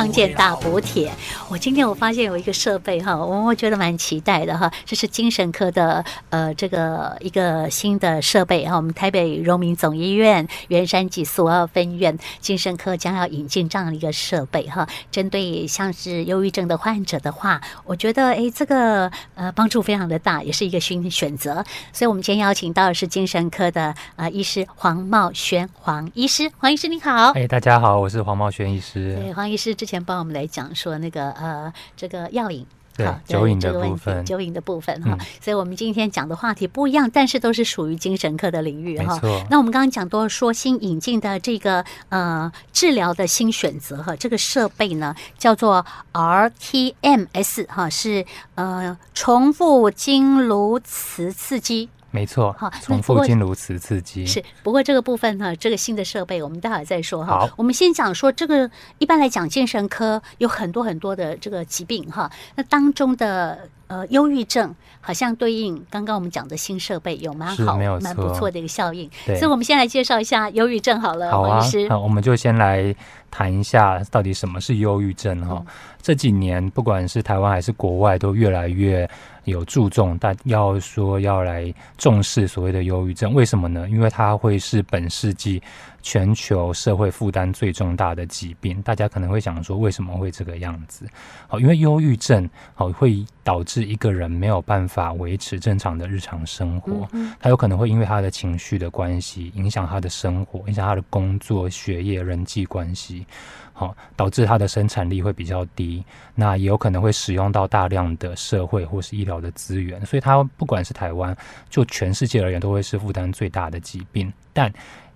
[0.00, 1.12] 康健大补帖。
[1.50, 21.62] 我今天我发现有一个设备哈，我我觉得蛮期待的哈，这是精神科的呃这个一个新的设备哈，我们台北荣民总医院圆山寄宿二分院精神科将要引进这样的一个设备哈，针对像是忧郁症的患者的话，我觉得哎这个呃帮助非常的大，也是一个新的选择。
[21.92, 27.32] 所以我们今天邀请到的是精神科的呃医师黄茂轩黄医师，黄医师你好。
[27.32, 29.14] 哎，大家好，我是黄茂轩医师。
[29.20, 35.16] 对，黄医师之前帮我们来讲说那个呃，这个药瘾，对酒瘾的部分，酒瘾的部分哈。
[35.40, 39.18] 所以我们今天讲的话题不一样，但是都是属于精神科的领域哈。
[39.48, 48.26] 那我们刚刚讲多说新引进的这个呃治疗的新选择哈，这个设备呢叫做 rTMS 哈，是
[48.56, 51.88] 呃重复经颅磁刺激。
[52.10, 54.42] 没错，好，重复经如此刺激是。
[54.62, 57.48] 不过这个部分呢，这个新的设备我们待会再说哈。
[57.56, 62.30] 我们先讲说这个，一般来讲，精神科有很多很多的这个疾病哈。
[62.56, 69.08] 那当中的呃忧郁症，好像对应刚刚我们讲的新设备有蛮好、蛮不错的一个效应。
[69.26, 71.88] 所以我们先来介绍一下忧郁症好了，好啊，黄医师。
[71.88, 72.94] 好，我们就先来
[73.30, 75.62] 谈一下到底什么是忧郁症哈。
[76.02, 79.08] 这几年不管是台湾还是国外，都越来越。
[79.50, 83.86] 有注重，但要说要来重视所谓的忧郁症，为什么呢？
[83.90, 85.62] 因为它会是本世纪
[86.02, 88.80] 全球社会负担最重大的疾病。
[88.82, 91.06] 大家可能会想说，为什么会这个样子？
[91.48, 103.26] 好，因为忧郁症好会导致一个人没有办法维持正常的日常生活，他有可能会因为他的情绪的关系，影响他的生活，影响他的工作、学业、人际关系。
[103.72, 106.04] 好，导致他的生产力会比较低，
[106.34, 111.34] 那也有可能会使用到大量的社会或是医疗的资源，所以他不管是台湾，
[111.70, 114.30] 就全世界而言，都会是负担最大的疾病。
[114.52, 114.70] 但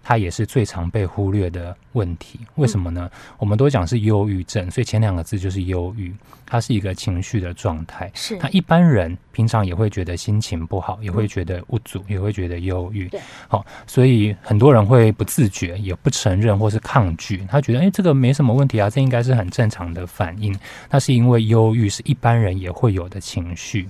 [0.05, 3.11] 它也是最常被忽略的问题，为什么呢？
[3.11, 8.11] 嗯、我们都讲是忧郁症，所以前两个字就是忧郁，它是一个情绪的状态。
[8.15, 13.09] 是，那一般人平常也会觉得心情不好，也会觉得无助，也会觉得忧郁。
[13.09, 20.55] 对，好，所以很多人会不自觉，也不承认或是抗拒，他觉得，哎，这个没什么问题啊，这应该是很正常的反应。
[20.91, 23.89] 那是因为忧郁是一般人也会有的情绪。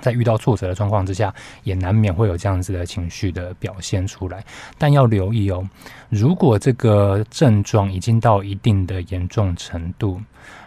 [0.00, 4.44] 在遇到挫折的状况之下，也难免会有这样子的情绪的表现出来。
[4.78, 5.66] 但要留意哦，
[6.08, 10.20] 如果这个症状已经到一定的严重程度，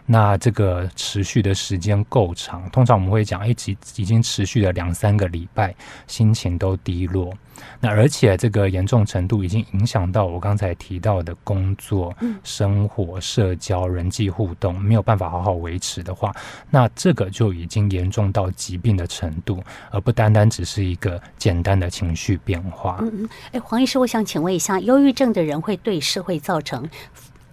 [0.06, 5.74] 那这个持续的时间够长，通常我们会讲，哎，已已经持续了两三个礼拜，
[6.08, 7.34] 心情都低落。
[7.80, 12.13] 那而且这个严重程度已经影响到我刚才提到的工作、
[12.44, 16.34] 生活、社交、人际互动，没有办法好好维持的话，
[16.69, 22.97] 那这个就已经严重到疾病的程度，而不单单只是一个简单的情绪变化。
[23.02, 26.90] 嗯嗯，哎，黄医师，我想请问一下，忧郁症的人会对社会造成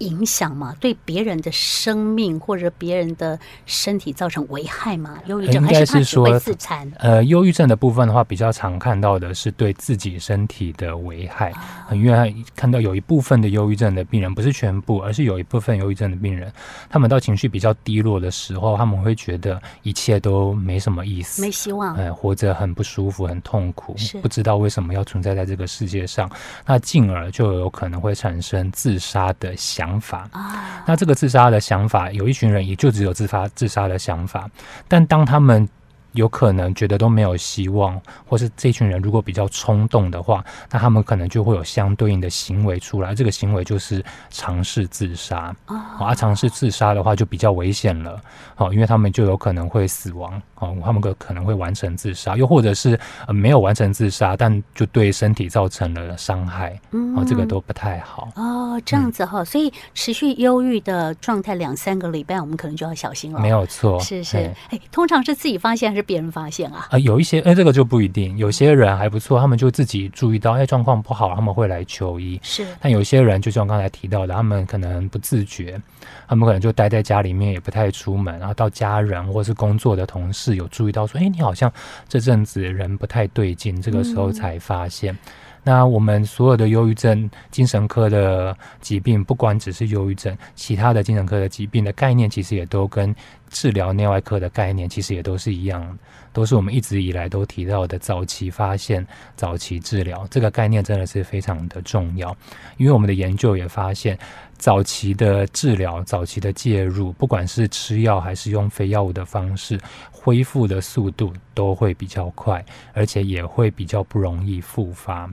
[0.01, 0.77] 影响吗？
[0.81, 5.19] 对别人的生命或者别人的身体造成危害吗？
[5.27, 6.91] 忧郁症还是说自残？
[6.99, 11.53] 呃，忧郁症的部分的话，比较常看到的是对自己身体的危害。
[11.87, 16.53] 很因为看到有一部分的忧郁症的病人，不是全部，而是有一部分忧郁症的病人，
[16.89, 26.31] 他们到情绪比较低落的时候，他们会觉得一切都没什么意思，没希望，呃，活着很不舒服，很痛苦，不知道为什么要存在在这个世界上，
[26.65, 29.90] 那进而就有可能会产生自杀的想法。
[29.91, 34.49] 想法啊，那这个自杀的想法，有一群人也就只有自发自杀的想法，
[34.87, 35.69] 但当他们。
[36.13, 43.15] 有可能觉得都没有希望，或是这群人如果比较冲动的话，那他们可能就会有相对应的行为出来。
[43.15, 45.55] 这个行为就是尝试自杀。
[45.67, 48.21] 哦，啊，尝试自杀的话就比较危险了。
[48.57, 50.41] 哦，因为他们就有可能会死亡。
[50.57, 56.79] 哦，他们可可能会完成自杀，又或者是呃没有完成自杀，但就对身体造成了伤害。
[56.91, 58.29] 嗯，哦，这个都不太好。
[58.35, 63.41] 哦，这样子哈，所以持续忧郁的状态两三个礼拜，我们可能就要小心了。
[63.41, 64.37] 没有错，是是。
[64.71, 66.00] 哎，通常是自己发现还是？
[66.03, 66.79] 别人发现啊？
[66.79, 68.37] 啊、呃，有一些哎，这个就不一定。
[68.39, 72.39] 有些人还不错，他们就自己注意到，哎，状况不好，他们会来求医。
[72.43, 75.81] 是，但有些人就像刚才提到的，他们可能不自觉，
[76.29, 81.73] 他们可能就待在家里面，也不太出门，然后到家人或是工作的同事有注意到说，哎，你好像
[82.09, 85.13] 这阵子人不太对劲，这个时候才发现。
[85.15, 85.19] 嗯
[85.63, 93.15] 那我们所有的忧郁症、精神科的疾病，不管只是忧郁症，其他的精神科的疾病的概念，其实也都跟
[93.51, 95.99] 治疗内外科的概念，其实也都是一样，
[96.33, 100.27] 都是我们一直以来都提到的早期发现、早期治疗。
[100.31, 102.35] 这个概念真的是非常的重要，
[102.79, 104.19] 因为我们的研究也发现，
[104.57, 109.79] 早期的治疗、早期的介入，不管是吃药还是用非药物的方式，
[110.11, 112.65] 恢复的速度都会比较快，
[112.95, 115.31] 而且也会比较不容易复发。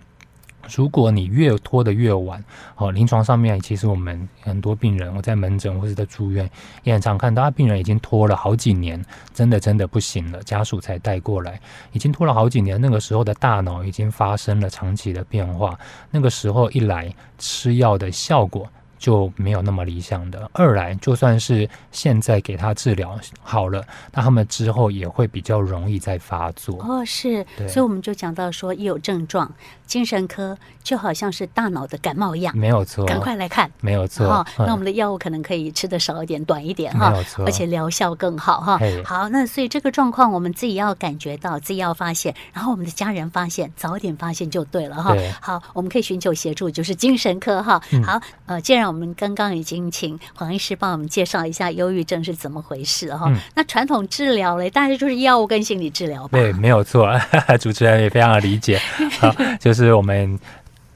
[0.75, 2.43] 如果你越拖得越晚，
[2.75, 6.49] 哦，临床上面其实我们很多病人，我在门诊或者在住院
[6.83, 9.03] 也很常看到，病人已经拖了好几年，
[9.33, 11.59] 真的真的不行了，家属才带过来，
[11.91, 15.77] 已经拖了好几年，那个时候的大脑已经发生了长期的变化，
[16.11, 18.67] 那个时候一来吃药的效果。
[18.97, 20.49] 就没有那么理想的。
[20.53, 26.77] 二来，就算是现在给他治疗好了，那他们之后也会比较容易再发作。
[26.81, 29.51] 哦，是，所以我们就讲到说，一有症状，
[29.85, 34.27] 精神科就好像是大脑的感冒一样，没有错，赶快来看，没有错。
[34.27, 38.79] 哈、哦，那我们的药物可能可以吃的少一点、短一点哈，没有错，而且疗效更好哈。
[39.05, 45.15] 好，那所以这个状况我们自己要感觉到，自己要发现，然后我们的家人发现，早点发现就对了哈。
[45.41, 47.81] 好，我们可以寻求协助，就是精神科哈。
[48.03, 53.37] 好，呃，既然我们刚刚已经请黄医师帮我们介绍一下忧郁症是怎么回事哈、嗯。
[53.55, 56.37] 那传统治疗嘞，大概就是药物跟心理治疗吧。
[56.37, 57.09] 对， 没有错，
[57.59, 58.79] 主持人也非常的理解。
[59.19, 60.39] 好，就是我们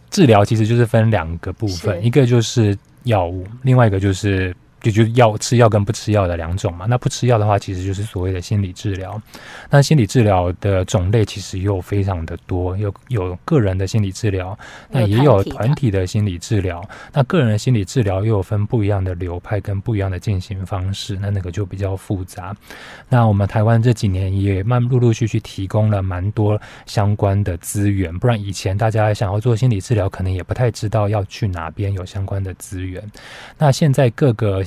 [0.09, 4.55] 治疗其实就是分两个部分，一个就是药物，另外一个就是。
[4.81, 6.85] 就就药吃药跟不吃药的两种嘛。
[6.87, 9.21] 那不吃药的话，其实就是所谓的心理治疗。
[9.69, 14.57] 那心理治疗的种类其实又非常的多，有有个人的心理治疗，
[14.89, 16.83] 那也有团体的心理治疗。
[17.13, 22.55] 那个人的心理治疗又有分不一样的流派跟不一样的进行方式，那那个就比较复杂。
[23.07, 33.03] 那我们台湾这几年也慢陆陆续续提供了蛮多相关的资源，不然以前大家想要做心理治疗，可能也不太知道要去哪边有相关的资源。
[33.57, 34.63] 那现在各个。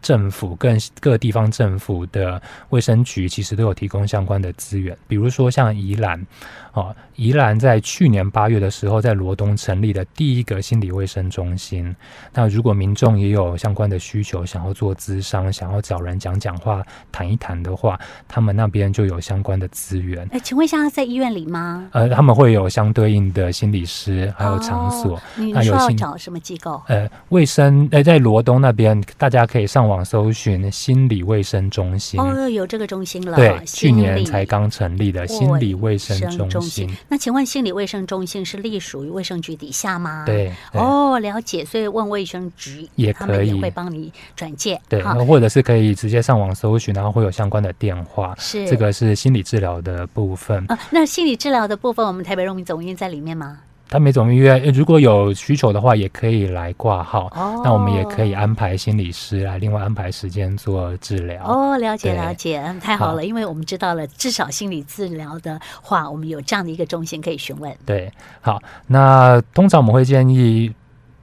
[0.00, 2.40] 政府跟各地方政府的
[2.70, 6.24] 卫生局其实都有提供相关的资源，比如说像宜兰，
[6.72, 11.94] 哦，宜兰在去年八月的时候，在罗东成立了第一个心理卫生中心。
[12.32, 16.82] 那如果民众也有相关的需求，想要做咨商，想要找人讲讲话、
[17.12, 20.26] 谈一谈的话，他们那边就有相关的资源。
[20.32, 21.88] 哎，请问一下，在医院里吗？
[21.92, 25.16] 呃，他们会有相对应的心理师，还有场所。
[25.16, 26.80] 哦、你说要找什么机构？
[26.86, 29.66] 呃，卫生，呃，在罗东那边，大家可以。
[29.74, 33.34] 上网搜寻心理卫生中心哦，有这个中心了。
[33.34, 36.16] 对，去年才刚成立的心理卫生
[36.48, 36.88] 中心。
[37.08, 40.22] 那请问心理卫生中心是隶属于卫生局底下吗？
[40.24, 41.64] 对，对哦，了解。
[41.64, 44.80] 所以问卫生局也可以，会帮你转介。
[44.88, 48.32] 对，或者是可以直接上网搜寻，然后会有相关的电话。
[48.38, 50.64] 是，这个是心理治疗的部分。
[50.68, 53.58] 啊，那心理治疗的部分，我们台北荣民总医院在里面吗？
[53.90, 57.26] 台北总医院如果有需求的话，也可以来挂号。
[57.34, 61.44] 哦，那我们也可以安排心理师来另外安排时间做治疗。
[61.44, 67.76] 哦，了解了解，太好了好，因为我们知道了，至少心理治疗的话，我们有这样的一个中心可以询问。
[67.86, 70.72] 对，好，那通常我们会建议。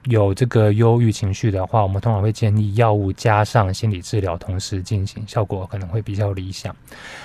[0.04, 6.74] 有这个忧郁情绪的话，我们通常会建议药物加上心理治疗同时进行，效果可能会比较理想。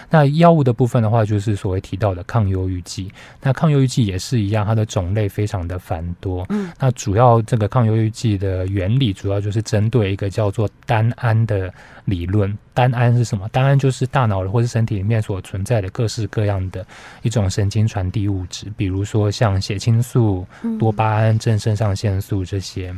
[0.10, 3.12] 那药物的部分的话，就是所谓提到的抗忧郁剂。
[3.42, 6.46] 那抗忧郁剂也是一样，它的种类非常的繁多。
[6.50, 11.74] 嗯，那主要这个抗忧郁剂的原理，主要就是针对一个叫做单胺的
[12.06, 12.56] 理论。
[12.78, 13.50] 单胺是什么？
[13.50, 16.86] 单胺就是大脑或是身体里面所存在的各式各样的
[17.24, 20.46] 一种神经传递物质，比如说像血清素、
[20.78, 22.94] 多巴胺、正肾上腺素这些。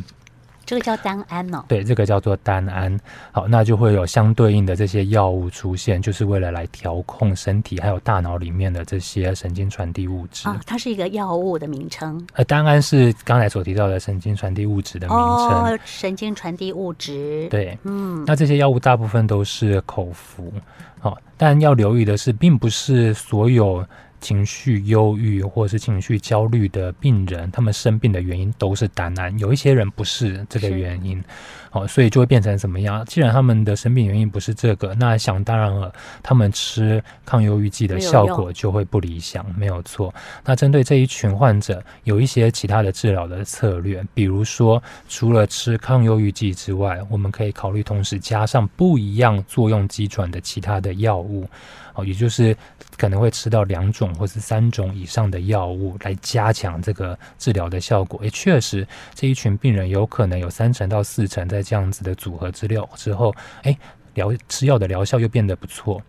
[0.69, 2.95] 这个叫单胺哦，对，这个叫做单胺。
[3.31, 10.48] 好，那就会有相对应的这些药物出现，就是为了来调控身体还有大脑里面的这些神经传递物质。
[10.48, 12.24] 啊，它是一个药物的名称。
[12.33, 15.25] 呃，单胺是刚才所提到的神经传递物质的名称。
[15.25, 17.48] 哦，神经传递物质。
[17.50, 20.54] 对，嗯，那这些药物大部分都是口服。
[21.00, 23.83] 好，但要留意的是，并不是所有。
[24.21, 29.38] 情绪忧郁或者是情绪焦虑的病人，他们生病的原因都是胆囊。
[29.40, 31.23] 有一些人不是这个原因，
[31.71, 33.04] 哦，所以就会变成怎么样？
[33.06, 40.14] 既然他们的生病原因不是这个，那想当然了，他们吃抗忧郁剂的效果就会不理想，没有错。
[40.45, 51.47] 那针对这一群患者，有一些其他的治疗的策略，比如说，除了吃抗忧郁剂之外，我们可以考虑同时加上不一样作用机转的其他的药物。
[51.95, 52.56] 哦也就是
[52.99, 58.19] 可能会吃到两种或是三种以上的药物来加强这个治疗的效果。
[58.21, 63.75] 也确实，这一群病人有可能有三成到四成在这样子的组合治疗之后，哎，
[64.15, 66.01] 疗吃药的疗效又变得不错。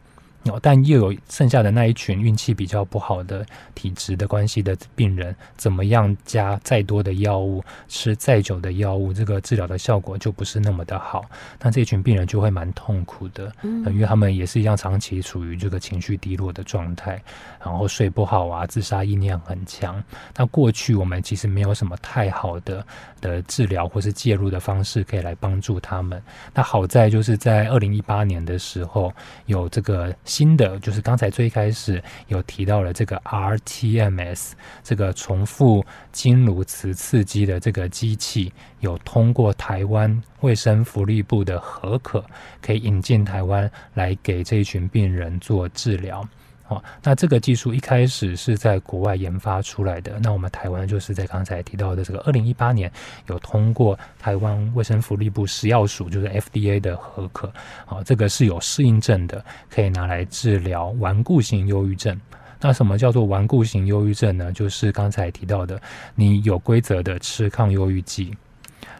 [0.62, 3.44] 但又有剩下的那一群运气比较不好的
[3.74, 11.26] 体质的关系的病人，怎么样加再多的药物，吃再久的药物，这个治疗的效果就不是那么的好。
[11.60, 17.22] 那这群病人就会蛮痛苦的，嗯，因为他们也是一样长期处于这个情绪低落的状态，
[17.62, 20.02] 然后睡不好啊，自杀意念很强。
[20.34, 22.84] 那过去我们其实没有什么太好的
[23.20, 26.22] 的治疗或是介入的方式可以来帮助他们。
[26.54, 29.12] 那好在就是在二零一八年的时候
[29.44, 30.14] 有这个。
[30.30, 42.24] 新的就是刚才最开始有提到了这个 rTMS 这个重复经颅磁刺激的这个机器，有通过台湾卫生福利部的核可，
[42.62, 46.24] 可以引进台湾来给这一群病人做治疗。
[46.70, 52.90] 哦，那这个技术一开始是在国外研发出来的，那我们台湾就是在刚才提到的这个二零一八年
[53.26, 57.52] 有通过台湾卫生福利部食药署就是 FDA 的核可，
[57.88, 62.18] 哦，这个是有适应症的，可以拿来治疗顽固性忧郁症。
[62.60, 64.52] 那什么叫做顽固性忧郁症呢？
[64.52, 65.80] 就是刚才提到的，
[66.14, 68.32] 你有规则的吃抗忧郁剂，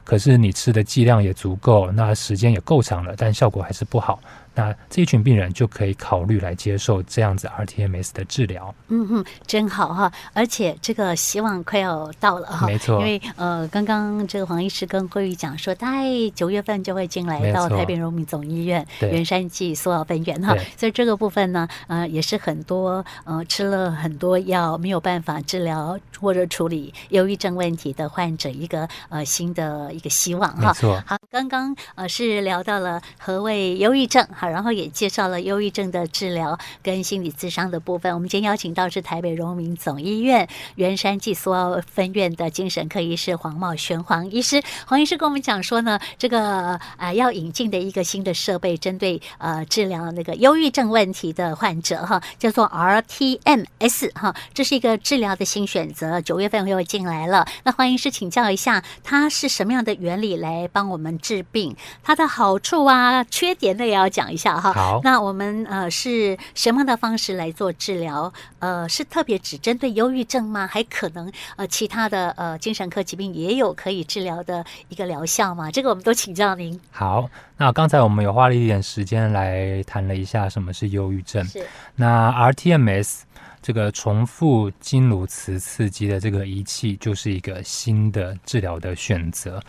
[0.03, 4.19] 可是你吃的剂量也足够，那时间也够长了，但效果还是不好。
[4.55, 8.75] 那这一群病人就可以考虑来接受这样子 rTMS 的治疗。
[8.89, 10.13] 嗯哼，真好哈！
[10.33, 12.67] 而且这个希望快要到了哈。
[12.67, 12.99] 没错。
[13.01, 16.05] 因为呃，刚刚这个黄医师跟慧玉讲说，大概
[16.35, 20.55] 九月份就会进来到台北荣民总医院员山记苏澳分院哈。
[20.77, 30.69] 所以这个部分呢，呃，也是很多呃吃了很多药没有办法治疗或者处理忧郁症问题的患者一个呃新的一个希望哈。
[30.69, 31.03] 没错。
[31.07, 34.49] 好，刚刚呃是聊到了何谓忧郁症哈。
[34.49, 38.15] 然后也介绍了忧郁症的治疗跟心理咨商的部分。
[38.15, 44.63] 我们今天邀请到是台北荣民总医院员山记苏澳分院的精神科医师黄茂轩黄医师。
[44.87, 57.47] 黄医师跟我们讲说呢，这个、呃、要引进的一个新的设备，针对呃治疗那个忧郁症问题的患者哈，叫做 rTMS 哈，这是一个治疗的新选择，九月份又进来了。
[57.65, 61.77] 那黄医师请教一下，它是什么样的原理来帮我们治病？
[62.03, 64.41] 它的好处啊、缺点呢也要讲一下。
[64.41, 68.33] 下哈，好，那我们呃是什么样的方式来做治疗？
[68.59, 70.67] 呃，是特别只针对忧郁症吗？
[70.67, 75.71] 还可能呃其他的呃精神科疾病也有可以治疗的一个疗效吗？
[75.71, 76.81] 这个我们都请教您。
[76.91, 81.45] 好，那刚才我们有花了一点时间来谈了一下什么是忧郁症。
[81.45, 81.63] 是。
[81.95, 83.21] 那 rTMS
[83.61, 89.63] 这个重复经颅磁刺激的这个仪器，就是一个新的治疗的选择。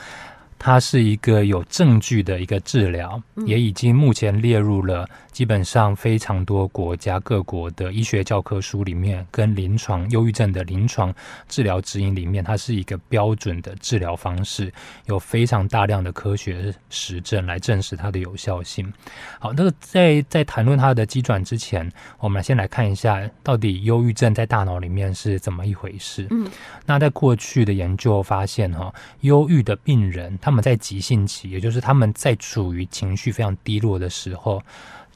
[0.63, 5.09] 它是一个有证据的一个治疗，也已经目前列入了
[5.41, 11.11] 基本上非常多国家各国的医学教科书里面，跟临床忧郁症的临床
[11.49, 14.71] 治疗指引里面，它是一个标准的治疗方式，
[15.07, 18.93] 有非常大量的科学实证来证实它的有效性。
[19.39, 26.27] 好，那个在在谈论它的机转之前，我们先来看一下到底忧郁症在大脑里面是怎么一回事。
[26.29, 26.47] 嗯，
[26.85, 30.51] 那在过去的研究发现，哈，忧郁的病人他。
[30.51, 34.61] 他们在急性期，也就是他们在处于情绪非常低落的时候，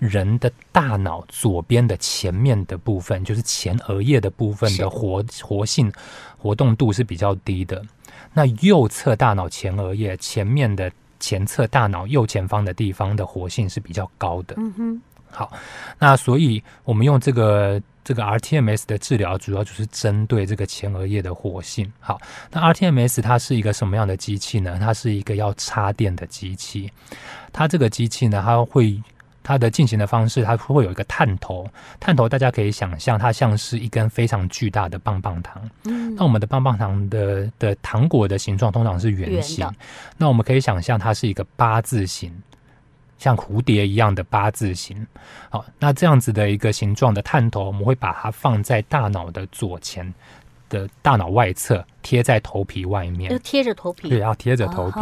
[0.07, 5.91] 人的大脑左边的前面的部分，就是前额叶的部分的活活性
[6.38, 7.81] 活动度是比较低的。
[8.33, 14.55] 那右侧大脑前额叶前面的前侧大脑右前方的地方的活性是比较高的。
[14.57, 15.51] 嗯哼，好，
[16.00, 17.81] 那所以我们用这个。
[18.05, 21.91] 这个 rTMS 的治疗主要就是针对这个前额叶的活性。
[22.00, 22.21] 好，
[22.51, 24.77] 那 rTMS 它是一个什么样的机器呢？
[24.79, 26.88] 它是一个要插电的机器。
[27.51, 29.01] 它这个机器呢，它会
[29.45, 31.69] 它的进行的方式，它会有一个探头。
[31.99, 35.61] 探头大家可以想象，它像是一根非常巨大的棒棒糖。
[35.83, 36.15] 嗯。
[36.15, 39.71] 那我们的棒棒糖的的糖果的形状通常是圆形。
[40.17, 42.33] 那我们可以想象，它是一个八字形。
[43.17, 45.07] 像蝴蝶一样的八字形，
[45.49, 50.13] 好，那这样子的一个形状的探头，我们会把它放在大脑的左前
[50.67, 51.83] 的大脑外侧。
[52.05, 55.00] 贴在头皮外面，就贴着头皮，对，要贴着头皮。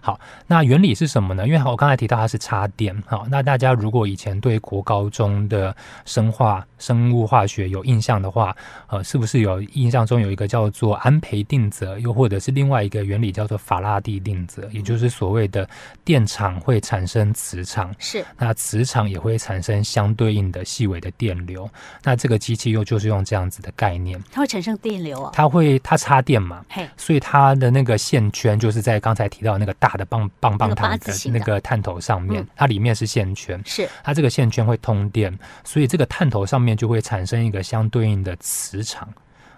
[0.00, 1.44] 好，那原理是什么呢？
[1.48, 2.94] 因为我刚才提到它是插电。
[3.08, 8.54] 好，那大家如果以前对国高中的生化、生物化学有印象的话，
[8.86, 15.68] 呃，是不是有印象中有一个叫做安培定则，又或者是另外一个原理叫做法拉第定则，也就是所谓的
[16.04, 21.68] 电场会产生磁场，是，那磁场也会产生相对应的细微的电流。
[22.04, 25.30] 那这个机器又就是用这样子的概念，它会产生电流啊？
[25.34, 26.43] 它会，它插电。
[26.44, 26.64] 嘛，
[26.96, 39.08] 所以它的那个线圈就是在刚才提到那个大的棒棒棒糖的那个探头上面，它里面是线圈，是它这个线圈会通电，所以这个探头上面就会产生一个相对应的磁场。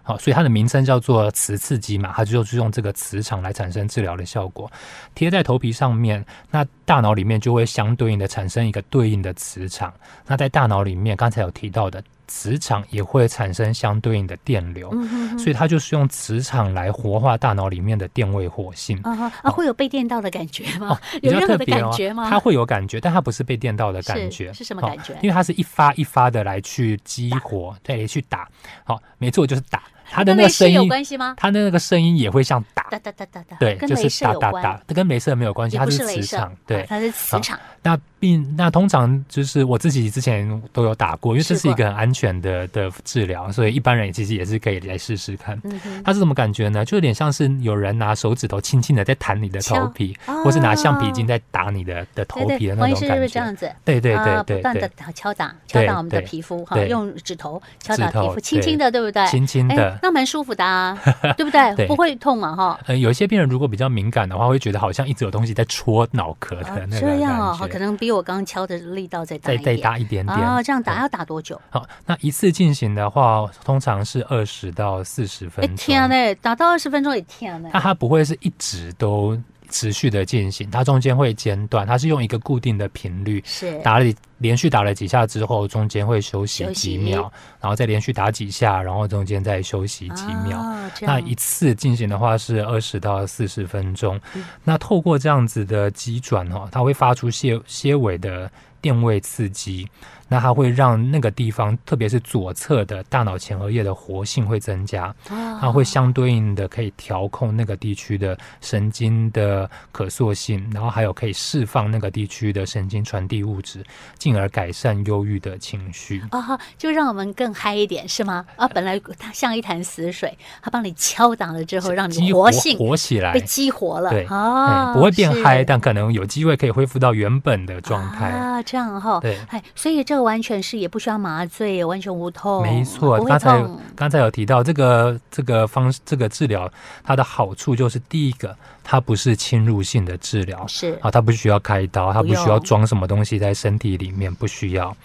[0.02, 4.70] 好，所以它的名称叫做磁刺激嘛，它就是用这个磁场来产生治疗的效果。
[5.16, 9.92] 贴在头皮上面，那大脑里面就会相对应的产生一个对应的磁场。
[10.26, 12.02] 那在大脑里面，刚才有提到的。
[12.26, 18.99] 磁场也会产生相对应的电流，嗯、哼哼，所以它就是用磁场来活化大脑里面的电位活性。
[19.02, 20.88] 啊，啊，啊，会有被电到的感觉吗？
[20.90, 22.28] 哦、 有任何的感觉吗？
[22.28, 24.52] 它会有感觉，但它不是被电到的感觉。
[24.52, 25.14] 是，是什么感觉？
[25.23, 28.49] 因为它是一发一发的来去激活，对，去打。
[28.85, 29.83] 好，没错，就是打。
[30.10, 31.34] 他的那个声音有关系吗？
[31.36, 37.58] 他的那个声音也会像打哒哒哒哒哒，对，就是哒哒哒，它跟雷射没有关系，它是磁场，对，它是磁场。
[37.82, 45.60] 那并那通常就是我自己之前都有打过，因为这是一个很安全的的治疗，所以一般人其实也是可以来试试看。
[46.04, 46.84] 它是什么感觉呢？
[46.84, 53.28] 就有点像是有人拿手指头轻轻的在弹你的头皮，或是拿橡皮筋在打你的的头皮的那种感觉。
[53.28, 59.26] 这样子，对对对对，不断的敲打敲打我们的皮肤哈，用指头敲打皮肤，轻轻的，对不对？
[59.26, 60.98] 轻轻的，那蛮舒服的啊，
[61.36, 61.86] 对不对？
[61.86, 62.78] 不会痛嘛哈。
[62.86, 67.00] 嗯，有一些病人如果比较敏感的话，会觉得好像一直有东西在戳脑壳的那个感觉。
[67.00, 69.64] 这样哦，可能比我刚刚敲的力道再大一点。
[69.64, 70.36] 再再大一点点。
[70.38, 71.60] 哦，这样打要打多久？
[71.70, 75.76] 好，那一次进行的话，通常是二十到四十分钟。
[75.76, 77.70] 天呐，打到二十分钟也天呐。
[77.72, 79.38] 那它不会是一直都
[79.70, 90.58] 持续的进行，它中间会间断，它是用一个固定的频率，是打了连续打了几下之后，中间会休息几秒，然后再连续打几下，然后中间再休息几秒。
[90.58, 94.20] 哦、那一次进行的话是二十到四十分钟。
[94.35, 98.50] 嗯、那透过这样子的急转哈，它会发出些些尾的
[98.86, 99.88] 电位刺激。
[100.28, 105.14] 那它会让那个地方，特别是左侧的大脑前额叶的活性会增加，
[105.60, 113.84] 它会相对应的可以调控那个地区的神经的可塑性，然后还有可以释放那个地区的神经传递物质，
[114.18, 116.20] 进而改善忧郁的情绪。
[116.30, 118.44] 啊，就让我们更嗨一点，是吗？
[118.56, 124.10] 啊，本来它像一潭死水，它帮你敲打了之后，让你活性活起来，被激活了。
[124.10, 128.60] 对啊，不会变嗨，但可能有机会可以恢复到原本的状态啊。
[128.64, 130.16] 这样哈，对，哎，所以这。
[130.16, 132.62] 个完全是也不需要麻醉，完全无痛。
[132.62, 133.62] 没错，刚才
[133.95, 136.73] 刚才有提到这个这个方这个治疗，
[137.04, 144.97] 它的好处就是第一个，它不是侵入性的治疗，是啊，它不需要开刀，它不需要装什么东西在身体里面，不需要。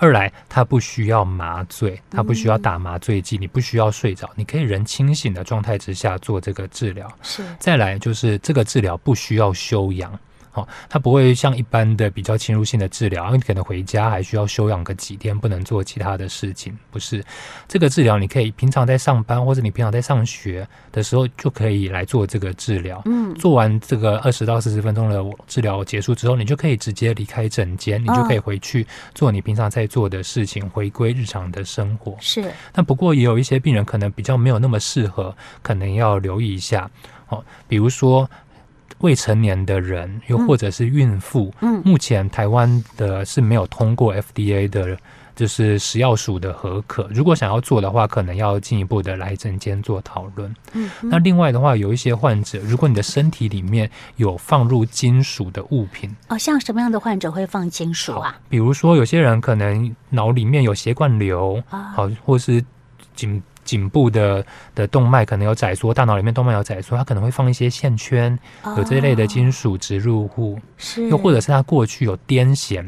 [0.00, 7.10] 二来，它不需要麻醉，它不需要打麻醉剂，嗯、你不需要睡着，你可以人清醒的状态之下做这个治疗。
[7.22, 7.42] 是。
[7.58, 10.12] 再来就是这个治疗不需要休养。
[10.58, 16.76] 哦，它不会像一般的比较侵入性的治疗，你可能回家还需要休养个几天，不能做其他的事情。
[16.90, 17.24] 不是，
[17.68, 23.00] 这个治疗你可以平常在上班或者你平常在上学的时候就可以来做这个治疗。
[23.04, 32.16] 嗯，做完这个二十到四十分钟的治疗结束之后，你就可以直接离开诊间，你就可以回去做你平常在做的事情，回归日常的生活。
[32.20, 36.90] 是，但不过也有一些病人可能比较没有那么适合，可能要留意一下。
[37.28, 38.28] 哦，比如说。
[39.00, 44.96] 未成年的人，又或者是孕妇，嗯，目前台湾的是没有通过 FDA 的，
[45.36, 47.08] 就是食药署的核可。
[47.12, 50.54] 如果想要做的话，可能要进一步的来诊间做讨论。
[50.72, 58.38] 嗯，那另外的话，有一些患者，如果你的身体里面有放入金属的物品，哦，像什么样的患者会放金属啊？
[58.48, 62.64] 比如说，有些人可能脑里面有血管瘤，好，或是
[63.14, 63.42] 颈。
[63.68, 64.42] 颈部的
[64.74, 68.38] 的动脉可能有窄缩，大脑里面动脉有窄缩，它可能会放一些线圈，
[68.78, 72.82] 有这一类的金属植入物，是，又或者是他过去有癫痫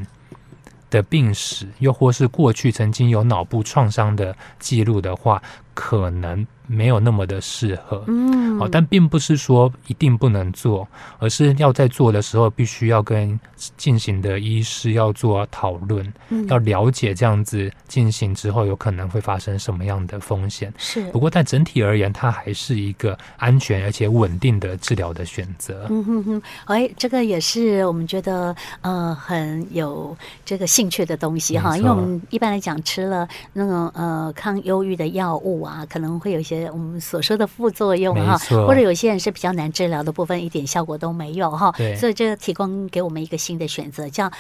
[0.89, 5.43] 的病史，又或是过去曾经有脑部创伤的记录的话，
[5.75, 6.47] 可能。
[6.71, 10.87] 没有那么的适合，嗯，好，但并不是说一定不能做，
[11.19, 13.39] 而是要在做的时候必须要跟
[13.77, 20.73] 进行的医师要做讨论，嗯，要了解这样子进行之后有可能会发生什么样的风险。
[20.79, 25.89] 是，不过但整体而言，它还是一个安全而且稳定的治疗的选择。
[25.91, 36.60] 嗯哼哼，哎，这个也是我们觉得呃很有这个兴趣的东西哈，因为我们一般来讲吃了那种呃抗忧郁的药物啊，可能会有一些。
[36.73, 41.73] 我们所说的副作用哈，或者有些人是比较难治疗的部分，一点效果都没有哈。
[41.77, 44.31] 对所以这个提供给我们一个新的选择，叫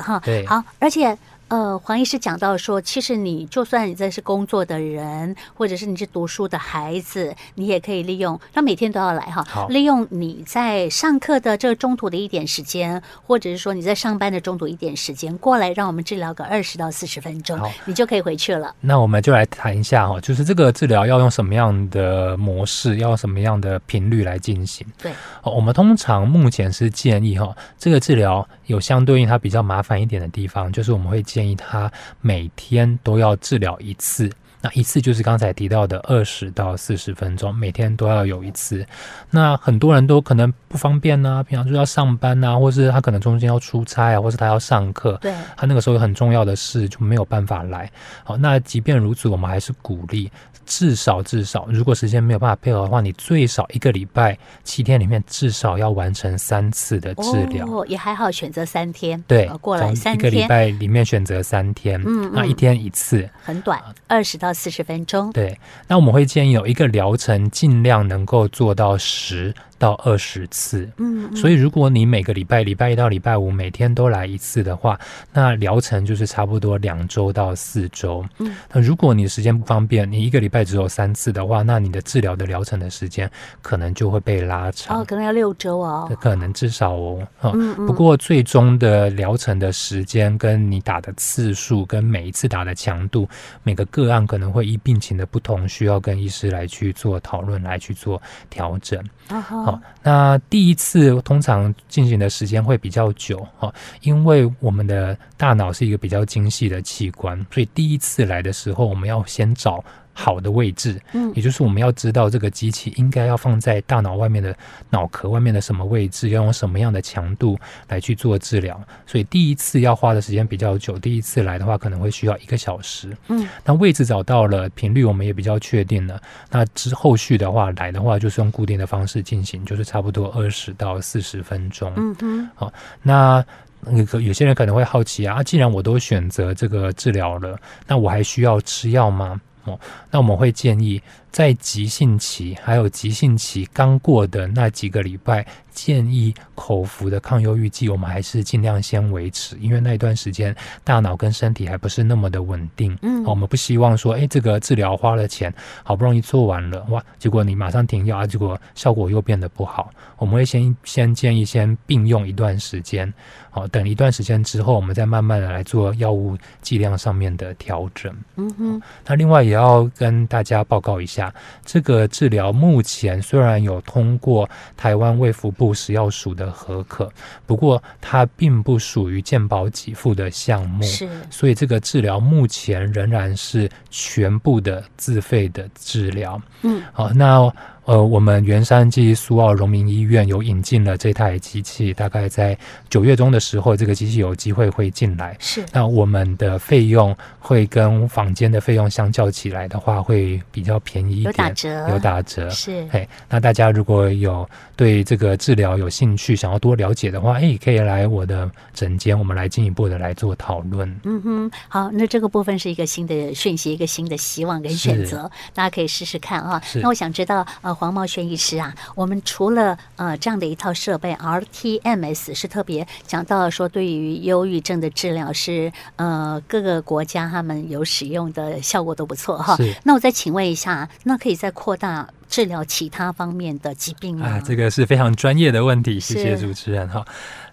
[0.00, 0.20] 哈。
[0.24, 1.16] 对，好，而且。
[1.50, 18.72] 呃，黄医师讲到说，其实你就算你这是工作的人，或者是你是读书的孩子，你也可以利用，他每天都要来哈，利用你在上课的这个中途的一点时间，或者是说你在上班的中途一点时间过来，让我们治疗个二十到四十分钟，你就可以回去了。
[18.80, 24.86] 那我们就来谈一下哈，就是这个治疗要用什么样的模式，要用什么样的频率来进行？
[25.02, 25.10] 对，
[25.42, 31.39] 我们通常目前是建议哈，这个治疗有相对应它比较麻烦一点的地方，就是我们会建。
[31.40, 38.86] 建议他每天都要治疗一次，那一次就是刚才提到的二十到四十分钟，每天都要有一次。
[39.30, 47.90] 那很多人都可能不方便呢、啊，平常就要上班啊，或是他可能中间要出差啊，或是他要上课，对，他那个时候有很重要的事就没有办法来。
[48.22, 50.30] 好，那即便如此，我们还是鼓励。
[50.66, 57.66] 至少至少，如果时间没有办法配合的话，你最少一个礼拜七天里面至少要完成三次的治疗。
[57.66, 59.22] 哦，也还好，选择三天。
[59.26, 60.30] 对，过来三天。
[60.30, 65.32] 一个礼拜里面选择三天，嗯，那一天一次，很短，二十到四十分钟。
[65.32, 75.00] 对，那我们会建议有一个疗程，尽量能够做到十到二十次，嗯，所以如果你每个礼拜礼拜一到礼拜五每天都来一次的话，
[75.32, 78.22] 那疗程就是差不多两周到四周。
[78.38, 83.28] 嗯，那如果你的时间不方便，你一个礼拜只有三次的话，那你的治疗的疗程的时间
[83.62, 85.00] 可能就会被拉长。
[85.00, 86.14] 哦，可能要六周哦。
[86.20, 87.26] 可能至少哦。
[87.40, 87.86] 嗯嗯。
[87.86, 93.26] 不过最终的疗程的时间跟你打的次数跟每一次打的强度，
[93.62, 99.02] 每个个案可能会依病情的不同，需要跟医师来去做讨论，来去做调整。
[99.28, 99.69] 啊
[100.02, 109.84] 那第一次通常进行的时间会比较久哈，因为我们的大脑是一个比较精细的器官，所以第一次来的时候，我们要先找。
[110.20, 114.54] 好的位置，嗯，也就是我们要知道这个机器应该要放在大脑外面的
[114.90, 118.78] 脑壳外面的什么位置，要用什么样的强度来去做治疗。
[119.06, 132.70] 所以第一次要花的时间比较久，第一次来的话可能会需要一个小时，嗯，那位置找到了，频率我们也比较确定了，那之后续的话来的话就是用固定的方式进行，就是差不多二十到四十分钟，嗯嗯，好，
[133.02, 133.42] 那
[133.80, 139.40] 那个有些人可能会好奇啊，既然我都选择这个治疗了，那我还需要吃药吗？
[139.64, 139.78] 哦，
[140.10, 150.54] 那我们会建议，在急性期还有急性期刚过的那几个礼拜，建议口服的抗忧郁剂，我们还是尽量先维持，因为那一段时间
[150.84, 152.96] 大脑跟身体还不是那么的稳定。
[153.02, 155.52] 嗯，我们不希望说，哎，这个治疗花了钱，
[155.82, 159.90] 好不容易做完了，哇，结果你马上停药啊，结果效果又变得不好。
[160.18, 163.12] 我们会先先建议先并用一段时间。
[163.52, 168.14] 好，等一段时间之后，我们再慢慢的来做药物剂量上面的调整。
[168.36, 168.82] 嗯哼。
[169.04, 177.10] 那另外也要跟大家报告一下，这个治疗目前虽然有通过台湾卫福部食药署的核可，
[177.46, 180.82] 不过它并不属于健保给付的项目。
[180.82, 181.08] 是。
[181.30, 186.40] 所以这个治疗目前仍然是全部的自费的治疗。
[186.62, 186.82] 嗯。
[186.92, 187.52] 好，那。
[187.90, 192.56] 呃，我们圆山暨苏澳荣民医院有引进了这台机器，大概在
[192.88, 195.36] 九月中的时候，这个机器有机会会进来。
[195.40, 202.48] 是，那我们的费用会跟坊间的费用相较起来的话，会比较便宜一点，有打折，有打折。
[202.50, 210.88] 是，嘿，那大家如果有对这个治疗有兴趣，想要多了解的话，哎，可以来我的诊间，我们来进一步的来做讨论。
[211.02, 216.62] 嗯哼，好，那这个部分是一个新的讯息，一个新的希望跟选择，大家可以试试看啊。
[216.76, 217.76] 那我想知道，呃。
[217.80, 229.56] 黄茂轩医师啊，我们除了呃这样的一套设备，rTMS 是特别讲到说，对于忧郁症的治疗是呃各个国家他们有使用的效果都不错哈。
[229.84, 234.26] 那我再请问一下，那可以再扩大治疗其他方面的疾病吗？
[234.26, 237.04] 啊，这个是非常专业的问题，谢谢主持人哈。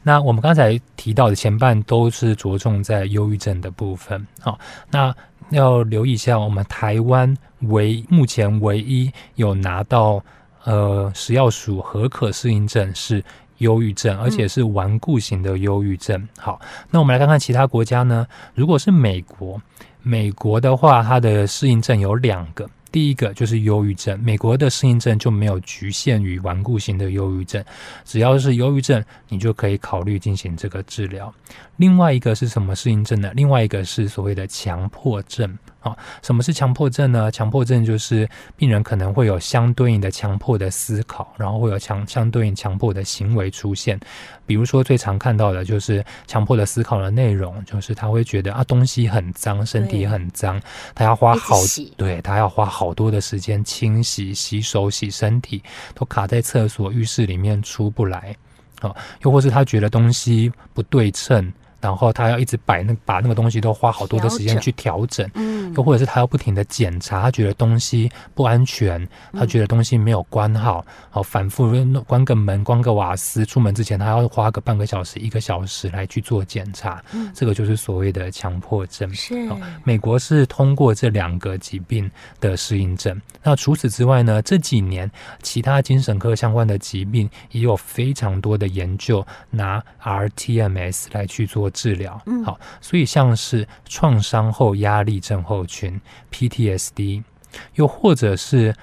[0.03, 4.57] 那我们刚才提到的前半都是着重在忧郁症的部分，好，
[4.89, 5.13] 那。
[5.51, 10.21] 要留意一下，我们台湾唯目前唯一有拿到
[10.65, 13.23] 呃食药署核可适应症是
[13.59, 16.27] 忧郁症，而且是顽固型的忧郁症。
[16.37, 16.59] 好，
[16.91, 18.27] 那我们来看看其他国家呢？
[18.55, 19.61] 如果是美国，
[20.01, 22.69] 美国的话，它的适应症有两个。
[22.91, 27.63] 第一个就是忧郁症，美国的适应症就没有局限于顽固型的忧郁症，
[28.05, 31.33] 只要是忧郁症，你就可以考虑进行这个治疗。
[31.77, 33.31] 另外一个是什么适应症呢？
[33.35, 35.57] 另外一个是所谓的强迫症。
[35.87, 37.31] 啊，什么是强迫症呢？
[37.31, 43.99] 强迫症就是病人可能会有相对应的强迫的思考，然后会有强相对应强迫的行为出现。
[44.45, 50.61] 比如说最常看到的就是强迫的思考的内容，就是他会觉得啊东西很脏，身体很脏，
[50.93, 51.55] 他要花好
[51.95, 55.61] 对他要花好多的时间清洗、洗手、洗身体，
[55.93, 58.35] 都卡在厕所、浴室里面出不来。
[58.81, 61.51] 啊，又或是他觉得东西不对称。
[61.79, 71.71] 然后他要一直摆那把那个东西都花好多的时间去调整，嗯，又或者是他要不停的检查，他觉得东西不安全，他觉得东西没有关好，好反复
[72.05, 79.11] 关个门、关个瓦斯，出门之前他要花个半个小时、一个小时来去做检查，嗯，这个就是所谓的强迫症。
[79.13, 79.35] 是，
[79.83, 82.09] 美国是通过这两个疾病
[82.39, 83.19] 的适应症。
[83.43, 85.09] 那除此之外呢，这几年
[85.41, 96.01] 其他精神科相关的疾病也有非常多的研究拿 rTMS 来去做治疗，嗯，好，所以像是创伤后压力症候群
[96.33, 97.23] （PTSD），
[97.75, 98.73] 又或者是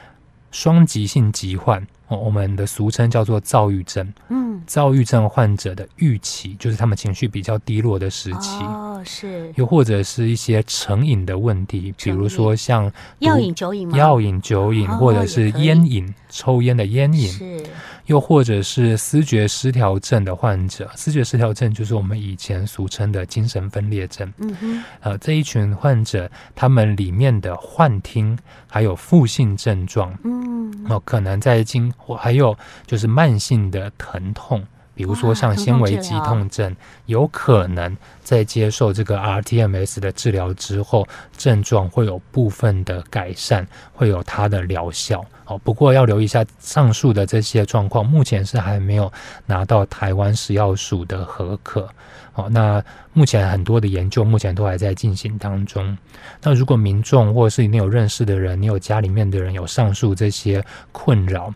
[0.53, 1.85] 双极性疾患。
[2.07, 4.13] 哦，我们的俗称叫做躁郁症。
[4.29, 8.63] 嗯，躁郁症患者的预期就是他们情绪比较低落的时期。
[8.63, 9.51] 哦，是。
[9.57, 13.91] 又或者是一些成瘾的问题，比如说像药瘾、酒瘾？
[13.93, 17.27] 药瘾、酒瘾，或者是烟瘾、抽烟的烟瘾。
[17.27, 17.65] 是。
[18.07, 24.33] 又或者是思觉失调症的患者，思觉失调症就是我们以前俗称的精神分裂症。
[24.39, 28.39] 嗯哼，呃，这一群患者，他们里面的幻听
[28.69, 34.65] 还有负性症状，嗯，哦，可能在经，还有就是慢性的疼痛。
[34.97, 41.07] 比如说像纤维肌痛症，有可能在接受这个 rTMS 的治疗之后，
[41.37, 45.25] 症状会有部分的改善，会有它的疗效。
[45.45, 49.13] 哦，不过要留意一下，上述的这些状况，目前是还没有
[49.45, 51.87] 拿到台湾食药署的核可。
[52.33, 52.83] 哦，那
[53.13, 55.97] 目前很多的研究目前都还在进行当中。
[56.43, 61.53] 那如果民众或者是你有认识的人，你有家里面的人有上述这些困扰，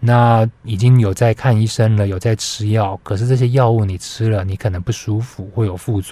[0.00, 6.11] 那已经有在看医生了，有在吃药，可是这些药物你吃了，你可能不舒服，会有副作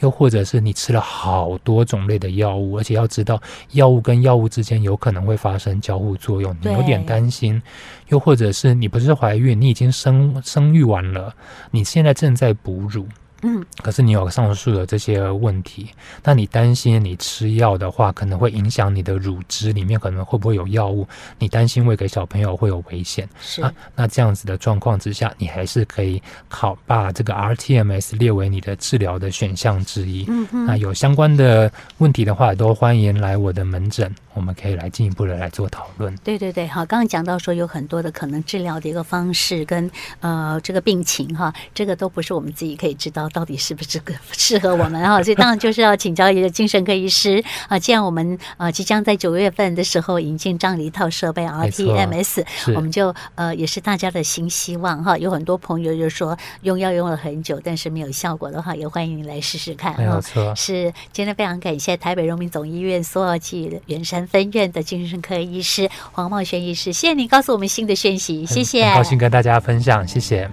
[0.00, 3.40] 又或者是你吃了好多种类的药物，而且要知道
[3.72, 7.62] 药物跟药物之间有可能会发生交互作用，你有点担心。
[8.08, 11.34] 又或者是你不是怀孕，你已经生生育完了，
[11.70, 13.06] 你现在正在哺乳。
[13.42, 15.88] 嗯，可是你有上述的这些问题，
[16.22, 21.06] 那你担心你吃药的话，可能会影响你的乳汁里面可能会不会有药物？
[21.38, 23.28] 你担心喂给小朋友会有危险？
[23.40, 30.24] 是啊，那这样子的状况之下，你还是可以考把这个 rTMS 列为你的治疗的选项之一。
[30.28, 36.14] 嗯嗯，那有相关的问题的话，都欢迎来我的门诊，我们可以来进一步的来做讨论。
[36.22, 43.28] 对对对，好，刚刚讲到说有很多的可能治疗的一个方式跟呃这个病情哈，这个都不是我们自己可以知道。
[43.32, 45.22] 到底是不是个适合我们哈？
[45.22, 47.78] 所以当然就是要请教一个精神科医师啊。
[47.78, 55.16] 既然我们呃即将在九月份的时候引进这样的一套设备 rTMS，我们就呃也是大家的新希望哈。
[55.16, 59.96] 有很多朋友就说用药用了很久，但是没有效果的话，也欢迎你来试试看。
[59.96, 68.84] 没有错，是今天非常感谢台北荣民总医院苏澳济圆山分院的精神科医师黄茂轩医师，谢谢你告诉我们新的讯息，谢谢。
[68.86, 70.50] 很高兴跟大家分享，谢谢。